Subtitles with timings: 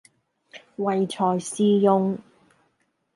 [0.77, 2.17] 唯才是用